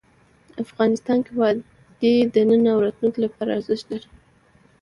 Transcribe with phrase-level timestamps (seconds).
[0.63, 4.09] افغانستان کې وادي د نن او راتلونکي لپاره ارزښت لري.